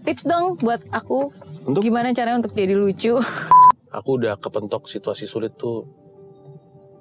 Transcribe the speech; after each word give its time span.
Tips 0.00 0.24
dong 0.24 0.56
buat 0.58 0.80
aku 0.90 1.30
Untuk? 1.68 1.84
gimana 1.84 2.10
caranya 2.16 2.40
untuk 2.40 2.56
jadi 2.56 2.72
lucu. 2.72 3.20
Aku 3.98 4.18
udah 4.22 4.38
kepentok 4.38 4.86
situasi 4.86 5.26
sulit 5.26 5.58
tuh 5.58 5.86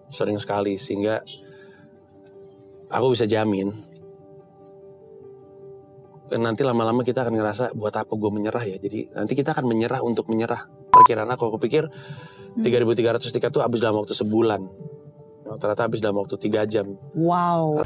sering 0.09 0.41
sekali 0.41 0.73
sehingga 0.81 1.21
aku 2.89 3.13
bisa 3.13 3.29
jamin 3.29 3.69
nanti 6.33 6.65
lama-lama 6.65 7.05
kita 7.05 7.21
akan 7.21 7.37
ngerasa 7.37 7.77
buat 7.77 7.93
apa 7.93 8.09
gue 8.09 8.31
menyerah 8.33 8.65
ya. 8.65 8.81
Jadi 8.81 9.13
nanti 9.13 9.37
kita 9.37 9.53
akan 9.53 9.69
menyerah 9.69 10.01
untuk 10.01 10.25
menyerah. 10.33 10.65
Perkiraan 10.89 11.29
aku, 11.29 11.53
aku 11.53 11.57
pikir 11.61 11.85
3.300 12.57 13.21
tiket 13.37 13.49
tuh 13.53 13.61
habis 13.61 13.85
dalam 13.85 14.01
waktu 14.01 14.17
sebulan. 14.17 14.61
Ternyata 15.61 15.81
habis 15.85 16.01
dalam 16.01 16.17
waktu 16.21 16.41
3 16.41 16.65
jam. 16.65 16.97
Wow. 17.13 17.85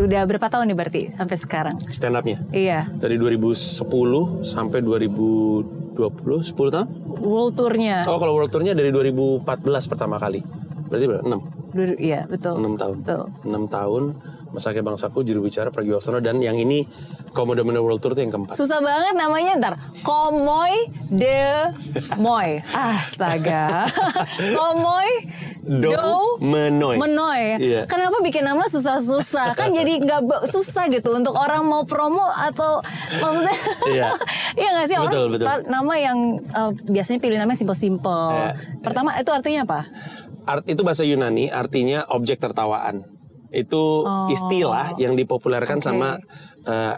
Udah 0.00 0.24
berapa 0.24 0.48
tahun 0.48 0.72
nih 0.72 0.76
berarti 0.76 1.02
sampai 1.12 1.36
sekarang? 1.36 1.76
Stand 1.86 2.16
up-nya. 2.16 2.40
Iya. 2.50 2.88
Dari 2.90 3.20
2010 3.20 3.84
sampai 4.40 4.80
2020, 4.80 6.40
10 6.40 6.72
tahun? 6.72 6.88
World 7.20 7.52
tournya. 7.54 8.08
Oh 8.08 8.16
kalau 8.16 8.32
World 8.32 8.48
Tour-nya 8.48 8.72
dari 8.72 8.88
2014 8.88 9.44
pertama 9.84 10.16
kali. 10.16 10.40
Berarti 10.88 11.04
berapa? 11.04 11.22
6? 11.22 11.40
Dulu- 11.70 12.00
Iya 12.00 12.24
betul. 12.26 12.54
6 12.56 12.74
tahun. 12.74 12.96
Betul. 13.04 13.22
6 13.44 13.64
tahun 13.68 14.02
Masake 14.50 14.82
Bangsaku 14.82 15.22
juru 15.22 15.46
bicara 15.46 15.70
Pragi 15.70 15.90
Waksono 15.90 16.18
dan 16.18 16.38
yang 16.38 16.54
ini 16.54 16.82
Komodo 17.30 17.62
Domino 17.62 17.80
World 17.80 18.02
Tour 18.02 18.12
itu 18.12 18.26
yang 18.26 18.34
keempat. 18.34 18.58
Susah 18.58 18.82
banget 18.82 19.14
namanya 19.14 19.52
ntar. 19.56 19.74
Komoy 20.02 20.90
de 21.06 21.70
Moy. 22.18 22.58
Astaga. 22.68 23.86
Komoy 24.58 25.08
Do 25.60 26.40
Menoy. 26.42 26.98
Menoy. 26.98 27.42
Iya. 27.62 27.82
Kenapa 27.86 28.18
bikin 28.18 28.42
nama 28.42 28.66
susah-susah? 28.66 29.54
Kan 29.54 29.70
jadi 29.70 30.02
nggak 30.02 30.50
susah 30.50 30.90
gitu 30.90 31.14
untuk 31.14 31.38
orang 31.38 31.62
mau 31.62 31.86
promo 31.86 32.26
atau 32.26 32.82
maksudnya 33.22 33.54
Iya. 33.94 34.08
Iya 34.58 34.68
nggak 34.74 34.86
sih 34.88 34.96
orang 34.98 35.12
Betul, 35.12 35.26
betul. 35.30 35.46
par- 35.46 35.66
nama 35.70 35.94
yang 35.94 36.18
eh, 36.42 36.70
biasanya 36.90 37.18
pilih 37.22 37.38
namanya 37.38 37.58
simple-simple. 37.58 38.34
Iya. 38.34 38.50
Pertama 38.82 39.14
itu 39.14 39.30
artinya 39.30 39.60
apa? 39.62 39.80
Art 40.42 40.66
itu 40.66 40.82
bahasa 40.82 41.06
Yunani 41.06 41.52
artinya 41.52 42.02
objek 42.10 42.42
tertawaan. 42.42 43.19
Itu 43.50 44.06
istilah 44.30 44.94
yang 44.96 45.14
dipopulerkan 45.18 45.78
Oh. 45.78 45.82
Oke. 45.82 45.86
sama 45.86 46.08
uh, 46.66 46.94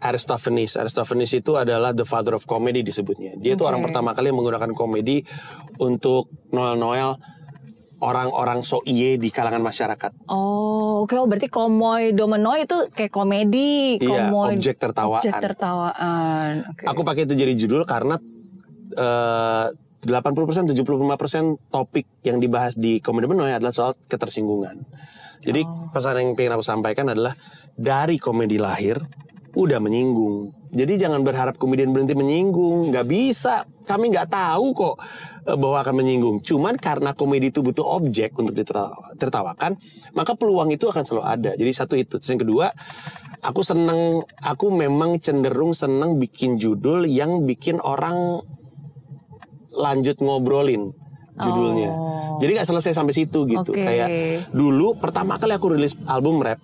Aristophanes. 0.00 0.76
Aristophanes 0.76 1.32
itu 1.34 1.56
adalah 1.56 1.90
the 1.96 2.04
father 2.06 2.36
of 2.36 2.44
comedy 2.46 2.84
disebutnya. 2.84 3.34
Dia 3.40 3.56
itu 3.56 3.64
Oke. 3.64 3.70
orang 3.74 3.82
pertama 3.84 4.14
kali 4.14 4.30
yang 4.30 4.38
menggunakan 4.38 4.70
komedi 4.76 5.24
untuk 5.82 6.30
Noel-Noel 6.54 7.18
orang-orang 8.00 8.64
so 8.64 8.80
iye 8.88 9.20
di 9.20 9.28
kalangan 9.28 9.60
masyarakat. 9.60 10.24
Oh, 10.32 11.04
oke. 11.04 11.14
Oh, 11.20 11.28
berarti 11.28 11.52
komoy 11.52 12.16
domenoy 12.16 12.64
itu 12.64 12.88
kayak 12.92 13.12
komedi. 13.12 14.00
Iya, 14.00 14.32
komoy, 14.32 14.56
objek 14.56 14.80
tertawaan. 14.80 15.20
Objek 15.20 15.36
tertawaan. 15.36 16.52
Oke. 16.72 16.84
Aku 16.88 17.00
pakai 17.04 17.28
itu 17.28 17.36
jadi 17.36 17.52
judul 17.52 17.84
karena 17.84 18.16
eh 18.96 19.68
80% 20.00 20.72
75% 20.72 21.68
topik 21.68 22.08
yang 22.24 22.40
dibahas 22.40 22.72
di 22.72 23.04
Komedi 23.04 23.28
Menoy 23.28 23.52
adalah 23.52 23.68
soal 23.68 23.92
ketersinggungan. 24.08 24.80
Jadi 25.40 25.64
pesan 25.92 26.20
yang 26.20 26.36
pengen 26.36 26.60
aku 26.60 26.64
sampaikan 26.64 27.08
adalah 27.08 27.32
dari 27.72 28.20
komedi 28.20 28.60
lahir 28.60 29.00
udah 29.56 29.82
menyinggung. 29.82 30.54
Jadi 30.70 31.02
jangan 31.02 31.26
berharap 31.26 31.58
komedian 31.58 31.90
berhenti 31.90 32.14
menyinggung, 32.14 32.94
nggak 32.94 33.06
bisa. 33.10 33.66
Kami 33.82 34.14
nggak 34.14 34.30
tahu 34.30 34.70
kok 34.70 34.96
eh, 35.50 35.56
bahwa 35.58 35.82
akan 35.82 35.94
menyinggung. 35.98 36.36
Cuman 36.46 36.78
karena 36.78 37.10
komedi 37.18 37.50
itu 37.50 37.58
butuh 37.58 37.82
objek 37.82 38.38
untuk 38.38 38.54
ditertawakan, 38.54 39.74
maka 40.14 40.32
peluang 40.38 40.70
itu 40.70 40.86
akan 40.86 41.02
selalu 41.02 41.24
ada. 41.26 41.50
Jadi 41.58 41.72
satu 41.74 41.94
itu. 41.98 42.22
Terus 42.22 42.30
yang 42.30 42.42
kedua, 42.46 42.66
aku 43.42 43.66
seneng, 43.66 44.22
aku 44.38 44.70
memang 44.70 45.18
cenderung 45.18 45.74
seneng 45.74 46.22
bikin 46.22 46.54
judul 46.54 47.10
yang 47.10 47.42
bikin 47.42 47.82
orang 47.82 48.46
lanjut 49.74 50.22
ngobrolin 50.22 50.94
judulnya. 51.44 51.90
Oh. 51.90 52.38
Jadi 52.40 52.50
nggak 52.56 52.68
selesai 52.68 52.92
sampai 52.96 53.14
situ 53.16 53.44
gitu. 53.48 53.70
Oke. 53.72 53.84
Kayak 53.84 54.08
dulu 54.52 54.96
pertama 54.96 55.36
kali 55.36 55.52
aku 55.56 55.76
rilis 55.76 55.96
album 56.08 56.40
rap, 56.40 56.60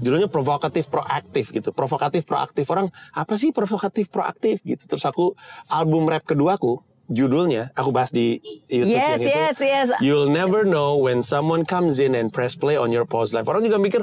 judulnya 0.00 0.28
provokatif 0.28 0.88
proaktif 0.88 1.52
gitu. 1.52 1.72
Provokatif 1.72 2.24
proaktif 2.24 2.64
orang 2.72 2.88
apa 3.12 3.34
sih 3.36 3.52
provokatif 3.52 4.08
proaktif 4.08 4.60
gitu. 4.64 4.84
Terus 4.88 5.04
aku 5.04 5.36
album 5.68 6.08
rap 6.08 6.24
keduaku 6.24 6.80
judulnya 7.12 7.74
aku 7.76 7.92
bahas 7.92 8.08
di 8.08 8.40
YouTube 8.72 8.96
Yes, 8.96 9.10
yang 9.10 9.20
itu. 9.20 9.28
yes, 9.28 9.56
yes. 9.60 9.88
You'll 10.00 10.32
never 10.32 10.64
know 10.64 10.96
when 10.96 11.20
someone 11.20 11.68
comes 11.68 12.00
in 12.00 12.16
and 12.16 12.32
press 12.32 12.56
play 12.56 12.80
on 12.80 12.88
your 12.88 13.04
pause 13.04 13.36
life. 13.36 13.44
Orang 13.44 13.66
juga 13.66 13.76
mikir 13.76 14.00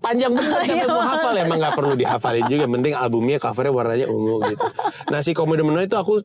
panjang 0.00 0.32
bener 0.32 0.62
sampai 0.68 0.88
mau 0.88 1.02
hafal 1.02 1.34
emang 1.36 1.58
nggak 1.58 1.74
perlu 1.74 1.94
dihafalin 1.98 2.46
juga. 2.46 2.70
Penting 2.70 2.94
albumnya 2.94 3.42
covernya 3.42 3.72
warnanya 3.74 4.06
ungu 4.06 4.36
gitu. 4.52 4.64
Nah 5.10 5.20
si 5.26 5.34
komedi 5.34 5.66
menu 5.66 5.82
itu 5.82 5.96
aku 5.98 6.22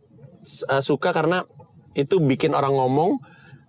uh, 0.69 0.83
suka 0.83 1.09
karena 1.09 1.44
itu 1.95 2.19
bikin 2.19 2.51
orang 2.51 2.75
ngomong 2.75 3.17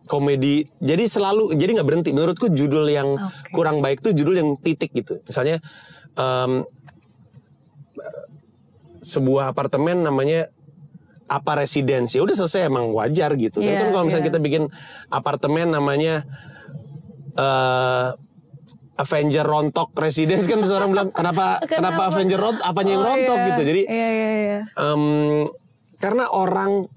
komedi 0.06 0.66
jadi 0.78 1.02
selalu 1.06 1.54
jadi 1.54 1.78
nggak 1.80 1.88
berhenti 1.88 2.10
menurutku 2.14 2.46
judul 2.50 2.86
yang 2.86 3.18
Oke. 3.18 3.50
kurang 3.50 3.82
baik 3.82 4.02
tuh 4.02 4.14
judul 4.14 4.34
yang 4.38 4.50
titik 4.58 4.94
gitu 4.94 5.18
misalnya 5.22 5.58
em, 6.14 6.62
sebuah 9.02 9.54
apartemen 9.54 10.02
namanya 10.02 10.50
apa 11.26 11.58
residensi 11.58 12.22
udah 12.22 12.34
selesai 12.34 12.70
emang 12.70 12.94
wajar 12.94 13.34
gitu 13.34 13.58
Iya, 13.58 13.82
kan 13.82 13.88
kalau 13.90 14.04
misalnya 14.06 14.24
iya. 14.26 14.30
kita 14.30 14.40
bikin 14.42 14.62
apartemen 15.10 15.66
namanya 15.74 16.22
eh 17.34 18.08
Avenger 18.96 19.44
rontok 19.44 19.92
residence 20.00 20.48
kan 20.48 20.56
terus 20.64 20.72
orang 20.72 20.88
bilang 20.88 21.08
kenapa 21.12 21.60
kenapa, 21.68 22.08
Avenger 22.08 22.40
rontok 22.40 22.64
apanya 22.64 22.96
yang 22.96 23.04
Oh, 23.04 23.08
rontok 23.12 23.38
iya. 23.38 23.46
gitu 23.52 23.60
jadi 23.66 23.82
Iya, 23.84 24.08
iya, 24.08 24.30
iya. 24.32 24.58
Em, 24.72 25.02
karena 26.00 26.24
orang 26.32 26.88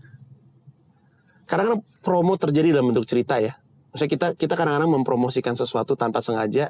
kadang-kadang 1.49 1.81
promo 2.05 2.37
terjadi 2.37 2.77
dalam 2.77 2.93
bentuk 2.93 3.09
cerita 3.09 3.41
ya. 3.41 3.57
Maksudnya 3.89 4.11
kita 4.13 4.27
kita 4.37 4.53
kadang-kadang 4.53 4.93
mempromosikan 4.93 5.57
sesuatu 5.57 5.97
tanpa 5.97 6.21
sengaja 6.21 6.69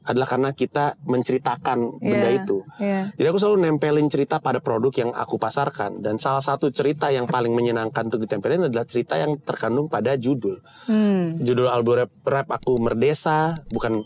adalah 0.00 0.24
karena 0.24 0.50
kita 0.56 0.96
menceritakan 1.04 2.00
benda 2.00 2.32
Iya, 2.32 2.40
itu. 2.40 2.64
iya. 2.80 3.12
Jadi 3.12 3.26
aku 3.28 3.36
selalu 3.36 3.68
nempelin 3.68 4.08
cerita 4.08 4.40
pada 4.40 4.56
produk 4.64 4.88
yang 4.96 5.10
aku 5.12 5.36
pasarkan 5.36 6.00
dan 6.00 6.16
salah 6.16 6.40
satu 6.40 6.72
cerita 6.72 7.12
yang 7.12 7.28
paling 7.28 7.52
menyenangkan 7.52 8.08
untuk 8.08 8.24
ditempelin 8.24 8.72
adalah 8.72 8.88
cerita 8.88 9.20
yang 9.20 9.36
terkandung 9.44 9.92
pada 9.92 10.16
judul. 10.16 10.56
Hmm. 10.88 11.36
Judul 11.44 11.68
album 11.68 12.00
rap, 12.06 12.12
rap 12.24 12.48
aku 12.48 12.80
Merdesa, 12.80 13.60
bukan 13.68 14.00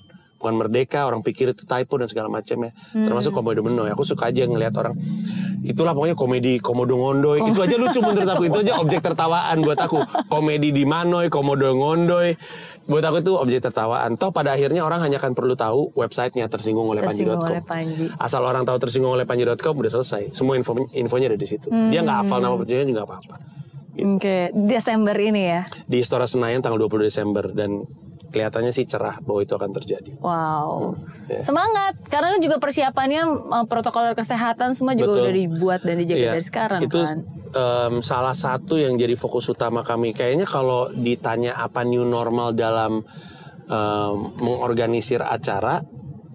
bukan 0.44 0.60
merdeka, 0.60 1.08
orang 1.08 1.24
pikir 1.24 1.56
itu 1.56 1.64
typo 1.64 1.96
dan 1.96 2.04
segala 2.04 2.28
macam 2.28 2.68
ya. 2.68 2.70
Termasuk 2.92 3.32
komodo 3.32 3.64
menoy. 3.64 3.88
Aku 3.88 4.04
suka 4.04 4.28
aja 4.28 4.44
ngelihat 4.44 4.76
orang 4.76 4.92
itulah 5.64 5.96
pokoknya 5.96 6.12
komedi 6.12 6.60
komodo 6.60 7.00
ngondoy. 7.00 7.40
Itu 7.48 7.64
aja 7.64 7.80
lucu 7.80 8.04
menurut 8.04 8.28
aku. 8.28 8.52
Itu 8.52 8.60
aja 8.60 8.76
objek 8.84 9.00
tertawaan 9.00 9.64
buat 9.64 9.80
aku. 9.80 10.04
Komedi 10.28 10.68
di 10.76 10.84
manoy, 10.84 11.32
komodo 11.32 11.72
ngondoy. 11.72 12.36
Buat 12.84 13.08
aku 13.08 13.16
itu 13.24 13.32
objek 13.40 13.64
tertawaan. 13.64 14.20
Toh 14.20 14.28
pada 14.28 14.52
akhirnya 14.52 14.84
orang 14.84 15.00
hanya 15.00 15.16
akan 15.16 15.32
perlu 15.32 15.56
tahu 15.56 15.96
websitenya 15.96 16.52
tersinggung 16.52 16.92
oleh 16.92 17.00
Tersinggung 17.00 17.40
panji.com. 17.40 17.56
oleh 17.56 17.64
Panji. 17.64 18.04
Asal 18.20 18.44
orang 18.44 18.68
tahu 18.68 18.76
tersinggung 18.76 19.16
oleh 19.16 19.24
panji.com 19.24 19.72
udah 19.80 19.92
selesai. 19.96 20.36
Semua 20.36 20.60
info 20.60 20.76
infonya 20.92 21.32
ada 21.32 21.40
di 21.40 21.48
situ. 21.48 21.72
Dia 21.72 22.04
nggak 22.04 22.28
hafal 22.28 22.44
nama 22.44 22.60
percayaan 22.60 22.84
juga 22.84 23.00
nggak 23.00 23.08
apa-apa. 23.08 23.36
Gitu. 23.94 24.20
Oke, 24.20 24.38
Desember 24.52 25.16
ini 25.16 25.42
ya. 25.48 25.64
Di 25.88 26.02
Istora 26.02 26.28
Senayan 26.28 26.60
tanggal 26.60 26.76
20 26.76 27.08
Desember 27.08 27.46
dan 27.56 27.88
kelihatannya 28.34 28.74
sih 28.74 28.82
cerah 28.82 29.22
bahwa 29.22 29.40
itu 29.40 29.54
akan 29.54 29.70
terjadi. 29.70 30.18
Wow. 30.18 30.98
ya. 31.30 31.46
Semangat. 31.46 31.94
Karena 32.10 32.34
juga 32.42 32.58
persiapannya 32.58 33.22
eh, 33.54 33.64
protokol 33.70 34.10
kesehatan 34.12 34.74
semua 34.74 34.98
juga 34.98 35.14
Betul. 35.14 35.22
udah 35.22 35.34
dibuat 35.38 35.80
dan 35.86 36.02
dijaga 36.02 36.18
Iya, 36.18 36.30
dari 36.34 36.42
sekarang 36.42 36.80
itu 36.82 36.98
kan. 36.98 37.22
em, 37.54 37.94
salah 38.02 38.34
satu 38.34 38.74
yang 38.74 38.98
jadi 38.98 39.14
fokus 39.14 39.46
utama 39.46 39.86
kami. 39.86 40.10
Kayaknya 40.10 40.44
kalau 40.44 40.90
ditanya 40.90 41.54
apa 41.54 41.86
new 41.86 42.02
normal 42.02 42.50
dalam 42.52 43.06
em, 43.64 44.16
mengorganisir 44.42 45.22
acara 45.22 45.78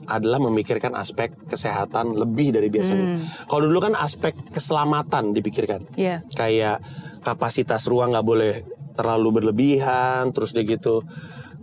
adalah 0.10 0.42
memikirkan 0.42 0.98
aspek 0.98 1.30
kesehatan 1.46 2.18
lebih 2.18 2.50
dari 2.50 2.74
biasanya. 2.74 3.22
Kalau 3.46 3.70
dulu 3.70 3.78
kan 3.78 3.94
aspek 3.94 4.34
keselamatan 4.50 5.38
dipikirkan. 5.38 5.86
Iya. 5.94 6.26
Kayak 6.34 6.82
kapasitas 7.22 7.86
ruang 7.86 8.18
nggak 8.18 8.26
boleh 8.26 8.54
terlalu 8.98 9.30
berlebihan, 9.40 10.34
terus 10.34 10.50
dia 10.52 10.66
gitu 10.66 11.06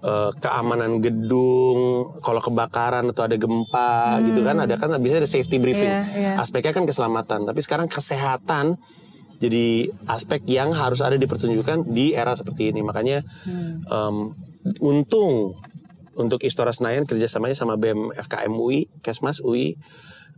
eh, 0.02 0.30
keamanan 0.40 0.98
gedung, 1.00 2.12
kalau 2.20 2.40
kebakaran 2.40 3.08
atau 3.12 3.24
ada 3.24 3.36
gempa 3.38 4.20
gitu 4.26 4.40
kan, 4.44 4.56
ada 4.60 4.74
kan 4.76 4.92
bisa 5.00 5.20
ada 5.20 5.28
safety 5.28 5.56
briefing. 5.56 5.88
Iya, 5.88 6.02
iya. 6.16 6.32
Aspeknya 6.40 6.72
kan 6.76 6.84
keselamatan, 6.84 7.48
tapi 7.48 7.60
sekarang 7.62 7.86
kesehatan 7.86 8.76
jadi 9.36 9.92
aspek 10.08 10.48
yang 10.48 10.72
harus 10.72 11.04
ada 11.04 11.20
dipertunjukkan 11.20 11.92
di 11.92 12.16
era 12.16 12.32
seperti 12.32 12.72
ini. 12.72 12.80
Makanya 12.80 13.20
em, 13.84 14.16
untung 14.80 15.60
untuk 16.16 16.40
Istora 16.42 16.72
Senayan 16.72 17.04
kerjasamanya 17.04 17.52
sama 17.52 17.76
BEM 17.76 18.16
FKM 18.16 18.52
UI, 18.56 18.88
Kesmas 19.04 19.44
UI, 19.44 19.76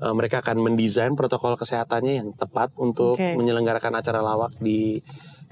eh, 0.03 0.15
mereka 0.15 0.43
akan 0.43 0.59
mendesain 0.59 1.15
protokol 1.15 1.55
kesehatannya 1.55 2.15
yang 2.19 2.29
tepat 2.35 2.75
untuk 2.75 3.15
Oke. 3.15 3.39
menyelenggarakan 3.39 3.95
acara 3.95 4.21
lawak 4.21 4.53
di 4.59 4.99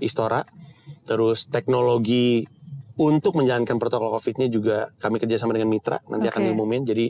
Istora. 0.02 0.42
Terus 1.06 1.46
teknologi 1.46 2.42
untuk 2.96 3.36
menjalankan 3.36 3.76
protokol 3.76 4.16
COVID-nya 4.16 4.48
juga 4.48 4.88
kami 4.96 5.20
kerjasama 5.20 5.52
dengan 5.52 5.68
mitra 5.68 6.00
nanti 6.08 6.26
akan 6.28 6.40
Oke. 6.40 6.46
diumumin. 6.48 6.82
Jadi 6.88 7.06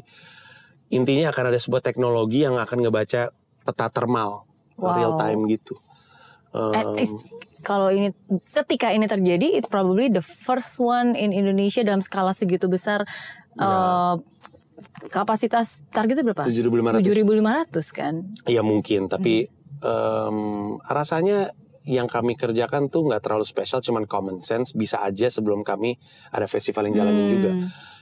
intinya 0.90 1.30
akan 1.30 1.44
ada 1.54 1.58
sebuah 1.58 1.82
teknologi 1.82 2.42
yang 2.42 2.58
akan 2.58 2.78
ngebaca 2.86 3.30
peta 3.66 3.86
thermal 3.90 4.46
Wow. 4.76 4.92
real 4.92 5.12
time 5.16 5.40
gitu. 5.48 5.80
Um, 6.52 7.00
kalau 7.64 7.88
ini 7.88 8.12
ketika 8.52 8.92
ini 8.92 9.08
terjadi, 9.08 9.56
it 9.56 9.72
probably 9.72 10.12
the 10.12 10.20
first 10.20 10.76
one 10.76 11.16
in 11.16 11.32
Indonesia 11.32 11.80
dalam 11.80 12.04
skala 12.04 12.36
segitu 12.36 12.68
besar. 12.68 13.08
eh, 13.56 14.14
kapasitas 15.08 15.80
targetnya 15.88 16.28
berapa? 16.28 16.44
7.500. 16.44 17.00
7.500 17.00 17.88
kan? 17.96 18.14
Ya 18.44 18.60
mungkin, 18.60 19.08
tapi 19.08 19.48
em, 19.80 20.38
rasanya 20.84 21.48
yang 21.86 22.10
kami 22.10 22.34
kerjakan 22.34 22.90
tuh 22.90 23.06
nggak 23.06 23.22
terlalu 23.22 23.46
spesial, 23.46 23.78
cuman 23.78 24.04
common 24.10 24.42
sense. 24.42 24.74
Bisa 24.74 24.98
aja 25.00 25.30
sebelum 25.30 25.62
kami 25.62 25.94
ada 26.34 26.50
festival 26.50 26.90
yang 26.90 27.06
jalanin 27.06 27.26
juga. 27.30 27.50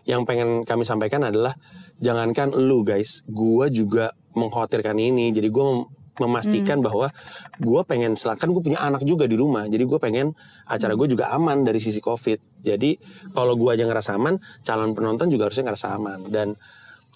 Yang 0.09 0.23
pengen 0.25 0.49
kami 0.65 0.85
sampaikan 0.89 1.25
adalah 1.25 1.53
jangankan 2.01 2.57
lu 2.57 2.81
guys, 2.81 3.23
gua 3.29 3.69
juga 3.69 4.17
mengkhawatirkan 4.33 4.97
ini. 4.97 5.33
Jadi 5.37 5.49
gua 5.53 5.65
mem- 5.71 5.89
memastikan 6.15 6.79
bahwa 6.81 7.13
gua 7.61 7.83
pengen 7.85 8.15
selakan 8.15 8.55
gue 8.55 8.63
punya 8.63 8.81
anak 8.81 9.03
juga 9.05 9.27
di 9.27 9.35
rumah. 9.35 9.67
Jadi 9.67 9.83
gue 9.83 9.99
pengen 9.99 10.31
acara 10.63 10.95
gue 10.95 11.11
juga 11.11 11.35
aman 11.35 11.67
dari 11.67 11.83
sisi 11.83 11.99
covid. 11.99 12.63
Jadi 12.63 12.97
kalau 13.35 13.59
gua 13.59 13.75
aja 13.75 13.85
ngerasa 13.85 14.15
aman, 14.17 14.39
calon 14.63 14.95
penonton 14.95 15.29
juga 15.29 15.51
harusnya 15.51 15.69
ngerasa 15.69 15.87
aman. 15.93 16.31
Dan 16.31 16.55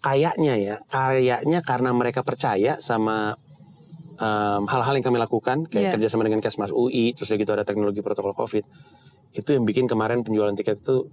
kayaknya 0.02 0.54
ya, 0.58 0.76
kayaknya 0.90 1.62
karena 1.62 1.90
mereka 1.94 2.22
percaya 2.26 2.78
sama 2.78 3.38
em, 4.18 4.62
hal-hal 4.64 4.94
yang 4.94 5.04
kami 5.04 5.18
lakukan 5.18 5.64
kayak 5.64 5.94
kerjasama 5.94 6.22
dengan 6.22 6.38
Kesmas 6.38 6.70
UI 6.70 7.14
terus 7.14 7.28
udah 7.28 7.38
gitu 7.38 7.52
ada 7.52 7.62
teknologi 7.62 8.00
protokol 8.00 8.34
COVID 8.34 8.64
itu 9.30 9.48
yang 9.48 9.62
bikin 9.62 9.86
kemarin 9.86 10.20
penjualan 10.20 10.52
tiket 10.52 10.78
itu 10.78 11.06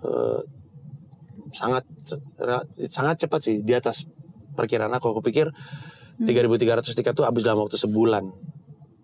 eh, 0.00 0.40
sangat 1.50 1.84
sangat 2.88 3.16
cepat 3.20 3.40
sih 3.40 3.56
di 3.60 3.72
atas 3.72 4.08
perkiraan 4.52 4.90
aku 4.90 5.10
aku 5.10 5.22
pikir 5.22 5.48
Hmm. 6.14 6.30
3.300 6.30 6.94
tiket 6.94 7.10
tuh 7.10 7.26
habis 7.26 7.42
dalam 7.42 7.58
waktu 7.60 7.74
sebulan 7.74 8.22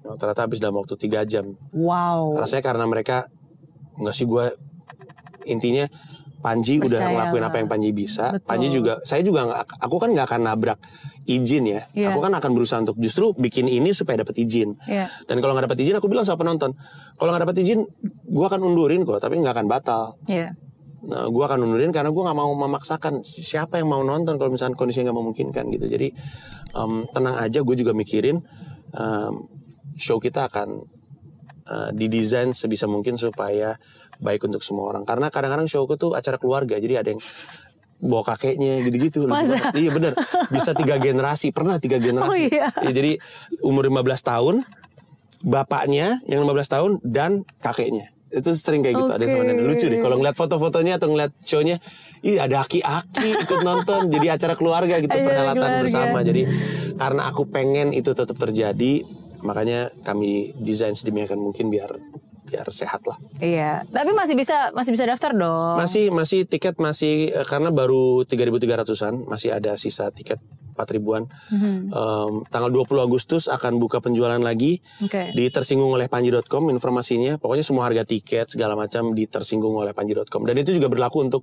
Oh, 0.01 0.15
ternyata 0.15 0.47
habis 0.47 0.63
dalam 0.63 0.79
waktu 0.79 0.95
tiga 0.95 1.27
jam 1.27 1.59
Wow. 1.71 2.39
rasanya 2.39 2.63
karena 2.65 2.87
mereka 2.87 3.27
nggak 3.97 4.15
sih 4.15 4.25
gue 4.25 4.47
intinya 5.45 5.91
Panji 6.39 6.79
udah 6.79 6.89
Percaya 6.89 7.11
ngelakuin 7.13 7.43
lah. 7.43 7.51
apa 7.51 7.57
yang 7.59 7.69
Panji 7.69 7.91
bisa. 7.91 8.33
Betul. 8.33 8.47
Panji 8.47 8.69
juga, 8.71 8.95
saya 9.03 9.21
juga 9.21 9.45
aku 9.61 9.97
kan 9.99 10.09
nggak 10.09 10.25
akan 10.25 10.41
nabrak 10.41 10.79
izin 11.29 11.65
ya. 11.69 11.81
Iya. 11.93 12.15
Aku 12.15 12.25
kan 12.25 12.33
akan 12.33 12.51
berusaha 12.57 12.79
untuk 12.81 12.97
justru 12.97 13.33
bikin 13.37 13.69
ini 13.69 13.93
supaya 13.93 14.25
dapat 14.25 14.41
izin. 14.41 14.77
Iya. 14.89 15.09
Dan 15.29 15.45
kalau 15.45 15.53
nggak 15.53 15.69
dapat 15.69 15.79
izin, 15.85 15.97
aku 16.01 16.09
bilang 16.09 16.25
sama 16.25 16.41
penonton, 16.41 16.73
kalau 17.21 17.31
nggak 17.35 17.45
dapat 17.49 17.57
izin, 17.61 17.85
gue 18.31 18.47
akan 18.47 18.61
undurin 18.65 19.05
kok, 19.05 19.21
tapi 19.21 19.37
nggak 19.41 19.55
akan 19.57 19.67
batal. 19.69 20.17
Iya. 20.27 20.57
Nah, 21.01 21.33
gue 21.33 21.45
akan 21.45 21.65
undurin 21.65 21.93
karena 21.97 22.13
gue 22.13 22.23
nggak 22.23 22.39
mau 22.39 22.53
memaksakan 22.53 23.25
siapa 23.25 23.81
yang 23.81 23.89
mau 23.89 24.05
nonton 24.05 24.37
kalau 24.37 24.53
misalnya 24.53 24.77
kondisinya 24.77 25.11
nggak 25.11 25.19
memungkinkan 25.19 25.65
gitu. 25.73 25.87
Jadi 25.89 26.09
em, 26.77 26.93
tenang 27.09 27.37
aja, 27.41 27.65
gue 27.65 27.77
juga 27.77 27.97
mikirin 27.97 28.37
em, 28.93 29.35
show 29.97 30.21
kita 30.21 30.53
akan 30.53 30.85
eh, 31.69 31.91
didesain 31.97 32.53
sebisa 32.53 32.85
mungkin 32.85 33.17
supaya 33.17 33.81
baik 34.21 34.45
untuk 34.45 34.61
semua 34.61 34.93
orang. 34.93 35.09
Karena 35.09 35.33
kadang-kadang 35.33 35.73
showku 35.73 35.97
tuh 35.97 36.13
acara 36.13 36.37
keluarga, 36.37 36.77
jadi 36.77 37.01
ada 37.01 37.17
yang 37.17 37.23
bawa 38.01 38.25
kakeknya 38.35 38.81
gitu-gitu. 38.89 39.29
Masa? 39.29 39.73
Iya 39.77 39.91
bener, 39.93 40.13
bisa 40.49 40.73
tiga 40.73 40.97
generasi, 40.97 41.53
pernah 41.53 41.77
tiga 41.77 42.01
generasi. 42.01 42.29
Oh, 42.29 42.37
iya. 42.37 42.73
Ya, 42.83 42.91
jadi 42.91 43.21
umur 43.61 43.87
15 43.87 44.25
tahun, 44.25 44.55
bapaknya 45.45 46.25
yang 46.27 46.43
15 46.43 46.75
tahun 46.75 46.91
dan 47.05 47.45
kakeknya. 47.61 48.11
Itu 48.31 48.55
sering 48.55 48.81
kayak 48.87 48.95
gitu, 48.95 49.11
ada 49.11 49.23
yang 49.27 49.33
sama 49.37 49.45
nenek. 49.45 49.65
Lucu 49.67 49.87
deh, 49.91 50.01
kalau 50.01 50.17
ngeliat 50.23 50.37
foto-fotonya 50.39 51.03
atau 51.03 51.11
ngeliat 51.11 51.35
show-nya, 51.43 51.83
Ih 52.21 52.37
ada 52.37 52.69
aki-aki 52.69 53.49
ikut 53.49 53.65
nonton 53.65 54.13
Jadi 54.13 54.27
acara 54.29 54.53
keluarga 54.53 55.01
gitu 55.01 55.09
Perhelatan 55.09 55.57
keluarga. 55.57 55.81
bersama 55.81 56.19
Jadi 56.21 56.43
karena 57.01 57.33
aku 57.33 57.49
pengen 57.49 57.97
itu 57.97 58.13
tetap 58.13 58.37
terjadi 58.37 59.09
Makanya 59.41 59.89
kami 60.05 60.53
desain 60.61 60.93
sedemikian 60.93 61.41
mungkin 61.41 61.73
biar 61.73 61.97
biar 62.51 62.67
sehat 62.75 63.07
lah 63.07 63.15
Iya. 63.39 63.87
Tapi 63.87 64.11
masih 64.11 64.35
bisa 64.35 64.75
masih 64.75 64.91
bisa 64.91 65.07
daftar 65.07 65.31
dong. 65.33 65.79
Masih 65.79 66.11
masih 66.11 66.45
tiket 66.45 66.77
masih 66.83 67.31
eh, 67.31 67.47
karena 67.47 67.71
baru 67.71 68.27
3.300an 68.27 69.25
masih 69.31 69.55
ada 69.55 69.79
sisa 69.79 70.11
tiket 70.11 70.43
4 70.75 70.97
ribuan. 70.97 71.29
Mhm. 71.53 71.93
Em, 71.93 72.33
tanggal 72.49 72.71
20 72.73 73.05
Agustus 73.05 73.47
akan 73.47 73.77
buka 73.79 74.01
penjualan 74.01 74.41
lagi 74.41 74.81
Oke. 75.05 75.31
di 75.37 75.47
tersinggung 75.53 75.93
oleh 75.93 76.09
panji.com 76.11 76.73
informasinya. 76.73 77.37
Pokoknya 77.37 77.65
semua 77.65 77.87
harga 77.87 78.03
tiket 78.03 78.51
segala 78.51 78.75
macam 78.75 79.13
di 79.15 79.29
tersinggung 79.29 79.77
oleh 79.77 79.93
panji.com 79.93 80.43
dan 80.49 80.57
itu 80.57 80.73
juga 80.75 80.89
berlaku 80.89 81.23
untuk 81.23 81.43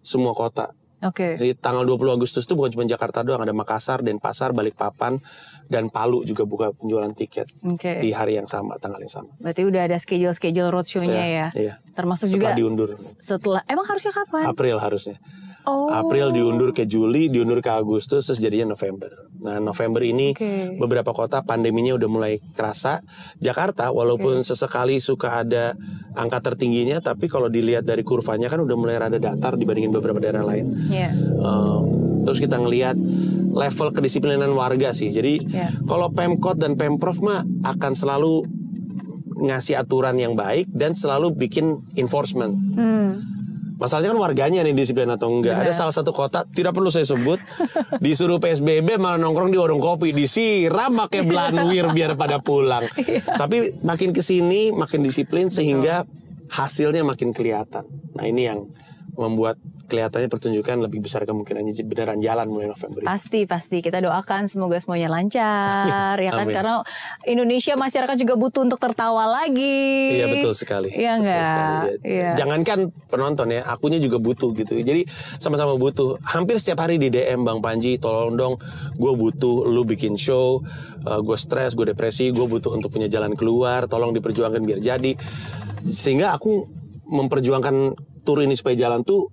semua 0.00 0.32
kota. 0.32 0.72
Oke. 1.00 1.32
Jadi 1.32 1.56
tanggal 1.56 1.82
20 1.88 2.12
Agustus 2.12 2.44
itu 2.44 2.52
bukan 2.52 2.70
cuma 2.76 2.84
Jakarta 2.84 3.24
doang, 3.24 3.40
ada 3.40 3.56
Makassar, 3.56 4.04
Denpasar, 4.04 4.52
Balikpapan, 4.52 5.16
dan 5.70 5.88
Palu 5.88 6.26
juga 6.28 6.44
buka 6.44 6.74
penjualan 6.76 7.08
tiket 7.16 7.48
Oke. 7.64 8.04
di 8.04 8.12
hari 8.12 8.36
yang 8.36 8.50
sama, 8.50 8.76
tanggal 8.76 9.00
yang 9.00 9.08
sama. 9.12 9.30
Berarti 9.40 9.64
udah 9.64 9.88
ada 9.88 9.96
schedule-schedule 9.96 10.68
roadshow-nya 10.68 11.24
ya. 11.24 11.24
Iya, 11.24 11.46
iya. 11.56 11.74
Termasuk 11.96 12.28
Setelah 12.28 12.52
juga 12.52 12.58
diundur. 12.58 12.88
setelah 12.98 13.62
emang 13.64 13.86
harusnya 13.88 14.12
kapan? 14.12 14.44
April 14.50 14.76
harusnya. 14.76 15.16
Oh. 15.68 15.92
April 15.92 16.32
diundur 16.32 16.72
ke 16.72 16.88
Juli, 16.88 17.28
diundur 17.28 17.60
ke 17.60 17.68
Agustus, 17.68 18.24
terus 18.24 18.40
jadinya 18.40 18.72
November. 18.72 19.28
Nah 19.44 19.60
November 19.60 20.00
ini 20.00 20.32
Oke. 20.32 20.76
beberapa 20.80 21.12
kota 21.12 21.44
pandeminya 21.44 21.96
udah 21.96 22.08
mulai 22.08 22.40
kerasa. 22.56 23.04
Jakarta 23.40 23.92
walaupun 23.92 24.40
sesekali 24.40 25.00
suka 25.00 25.44
ada 25.44 25.76
angka 26.16 26.52
tertingginya, 26.52 27.04
tapi 27.04 27.28
kalau 27.28 27.52
dilihat 27.52 27.84
dari 27.84 28.00
kurvanya 28.00 28.48
kan 28.48 28.64
udah 28.64 28.76
mulai 28.76 28.96
rada 28.96 29.20
datar 29.20 29.60
dibandingin 29.60 29.92
beberapa 29.92 30.16
daerah 30.16 30.44
lain. 30.44 30.72
Iya. 30.88 31.12
Um, 31.40 31.82
terus 32.24 32.40
kita 32.40 32.56
ngelihat 32.56 32.96
level 33.52 33.88
kedisiplinan 33.92 34.52
warga 34.56 34.92
sih. 34.96 35.12
Jadi 35.12 35.44
Iya. 35.44 35.84
kalau 35.84 36.08
Pemkot 36.12 36.56
dan 36.56 36.76
Pemprov 36.80 37.20
mah 37.20 37.44
akan 37.64 37.92
selalu 37.92 38.48
ngasih 39.40 39.80
aturan 39.80 40.20
yang 40.20 40.36
baik 40.36 40.68
dan 40.68 40.92
selalu 40.92 41.32
bikin 41.32 41.80
enforcement. 41.96 42.56
Hmm. 42.76 43.39
Masalahnya 43.80 44.12
kan 44.12 44.20
warganya 44.20 44.60
nih 44.60 44.76
disiplin 44.76 45.08
atau 45.08 45.32
enggak. 45.32 45.56
Ada 45.56 45.72
salah 45.72 45.94
satu 45.96 46.12
kota 46.12 46.44
tidak 46.44 46.76
perlu 46.76 46.92
saya 46.92 47.08
sebut 47.08 47.40
disuruh 48.04 48.36
PSBB 48.36 49.00
malah 49.00 49.16
nongkrong 49.16 49.48
di 49.48 49.56
warung 49.56 49.80
kopi 49.80 50.12
disiram 50.12 51.00
pakai 51.00 51.24
belanwir 51.24 51.88
biar 51.88 52.12
pada 52.12 52.44
pulang. 52.44 52.84
Tapi 53.40 53.80
makin 53.80 54.12
ke 54.12 54.20
sini 54.20 54.68
makin 54.68 55.00
disiplin 55.00 55.48
sehingga 55.48 56.04
hasilnya 56.52 57.00
makin 57.08 57.32
kelihatan. 57.32 57.88
Nah 58.12 58.24
ini 58.28 58.52
yang 58.52 58.68
membuat 59.20 59.60
kelihatannya 59.92 60.32
pertunjukan 60.32 60.80
lebih 60.80 61.04
besar 61.04 61.28
kemungkinannya 61.28 61.76
beneran 61.84 62.18
jalan 62.24 62.48
mulai 62.48 62.72
November. 62.72 63.04
Pasti 63.04 63.44
pasti 63.44 63.84
kita 63.84 64.00
doakan 64.00 64.48
semoga 64.48 64.80
semuanya 64.80 65.12
lancar 65.12 66.16
ya 66.26 66.32
kan 66.32 66.48
Amin. 66.48 66.56
karena 66.56 66.74
Indonesia 67.28 67.76
masyarakat 67.76 68.16
juga 68.16 68.34
butuh 68.40 68.64
untuk 68.64 68.80
tertawa 68.80 69.28
lagi. 69.28 70.16
Iya 70.16 70.26
betul 70.32 70.52
sekali. 70.56 70.88
Iya 70.88 71.12
enggak? 71.20 71.44
sekali, 71.44 71.68
ya. 71.68 72.08
Iya. 72.08 72.30
Jangankan 72.40 72.78
penonton 73.12 73.48
ya, 73.52 73.60
akunya 73.68 74.00
juga 74.00 74.16
butuh 74.16 74.56
gitu. 74.56 74.72
Jadi 74.80 75.04
sama-sama 75.36 75.76
butuh. 75.76 76.16
Hampir 76.24 76.56
setiap 76.56 76.88
hari 76.88 76.96
di 76.96 77.12
DM 77.12 77.44
Bang 77.44 77.60
Panji, 77.60 78.00
tolong 78.00 78.38
dong, 78.40 78.54
gue 78.96 79.12
butuh 79.12 79.68
lu 79.68 79.84
bikin 79.84 80.16
show, 80.16 80.64
gue 81.04 81.36
stres, 81.36 81.76
gue 81.76 81.92
depresi, 81.92 82.32
gue 82.32 82.46
butuh 82.48 82.72
untuk 82.72 82.88
punya 82.88 83.10
jalan 83.10 83.36
keluar, 83.36 83.84
tolong 83.84 84.16
diperjuangkan 84.16 84.62
biar 84.64 84.80
jadi. 84.80 85.12
Sehingga 85.84 86.32
aku 86.36 86.80
memperjuangkan 87.10 88.08
tur 88.20 88.40
ini 88.40 88.54
supaya 88.54 88.76
jalan 88.78 89.00
tuh 89.00 89.28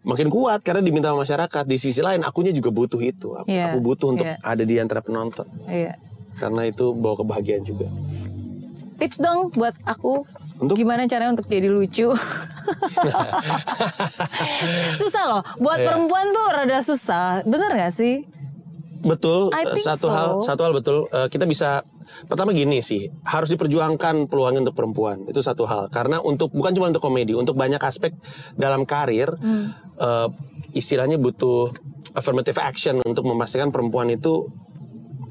makin 0.00 0.28
kuat 0.28 0.60
karena 0.60 0.80
diminta 0.80 1.10
sama 1.10 1.22
masyarakat. 1.22 1.64
Di 1.64 1.76
sisi 1.76 1.98
lain, 1.98 2.22
akunya 2.22 2.50
juga 2.50 2.70
butuh 2.70 2.98
itu. 2.98 3.34
Aku, 3.34 3.46
Iya, 3.46 3.70
aku 3.70 3.78
butuh 3.78 4.08
untuk 4.12 4.24
iya. 4.24 4.36
ada 4.40 4.62
di 4.62 4.76
antara 4.76 5.00
penonton. 5.00 5.44
Iya. 5.64 5.98
Karena 6.36 6.64
itu 6.64 6.92
bawa 6.92 7.16
kebahagiaan 7.16 7.62
juga. 7.62 7.90
Tips 8.96 9.18
dong 9.18 9.50
buat 9.52 9.74
aku 9.84 10.26
Untuk? 10.58 10.74
gimana 10.74 11.06
caranya 11.06 11.32
untuk 11.32 11.46
jadi 11.46 11.66
lucu. 11.66 12.10
susah 14.96 15.24
loh. 15.28 15.42
Buat 15.56 15.78
Iya. 15.78 15.86
perempuan 15.86 16.26
tuh 16.28 16.46
rada 16.48 16.78
susah. 16.80 17.42
Bener 17.44 17.70
gak 17.72 17.92
sih? 17.92 18.26
Betul, 18.98 19.54
I 19.54 19.62
think 19.68 19.86
satu 19.86 20.06
so. 20.06 20.10
hal 20.10 20.28
satu 20.42 20.60
hal 20.60 20.72
betul 20.74 21.06
Eh, 21.08 21.30
kita 21.30 21.46
bisa 21.46 21.86
pertama 22.26 22.50
gini 22.52 22.80
sih, 22.80 23.08
harus 23.24 23.50
diperjuangkan 23.50 24.26
peluangnya 24.26 24.68
untuk 24.68 24.76
perempuan. 24.76 25.24
Itu 25.26 25.40
satu 25.40 25.64
hal. 25.64 25.88
Karena 25.88 26.18
untuk 26.18 26.50
bukan 26.50 26.72
cuma 26.72 26.88
untuk 26.88 27.02
komedi, 27.02 27.32
untuk 27.32 27.54
banyak 27.54 27.80
aspek 27.80 28.12
dalam 28.54 28.84
karir 28.84 29.28
Hmm. 29.38 29.72
eh, 29.98 30.28
istilahnya 30.72 31.18
butuh 31.18 31.74
affirmative 32.14 32.58
action 32.58 33.02
untuk 33.02 33.26
memastikan 33.26 33.68
perempuan 33.68 34.08
itu 34.08 34.46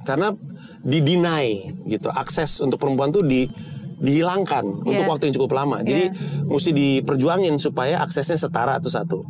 karena 0.04 0.36
didinai 0.84 1.84
gitu. 1.86 2.08
Akses 2.10 2.60
untuk 2.60 2.78
perempuan 2.78 3.12
tuh 3.12 3.24
di 3.24 3.48
dihilangkan 3.98 4.86
untuk 4.86 5.04
Iya. 5.04 5.10
waktu 5.10 5.24
yang 5.32 5.36
cukup 5.42 5.52
lama. 5.58 5.82
Jadi 5.82 6.14
mesti 6.46 6.70
diperjuangin 6.70 7.58
supaya 7.58 7.98
aksesnya 8.00 8.38
setara 8.38 8.78
itu 8.78 8.94
satu. 8.94 9.26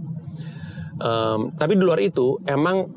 Em, 0.98 1.54
tapi 1.56 1.78
di 1.78 1.84
luar 1.86 2.02
itu 2.02 2.42
emang 2.44 2.90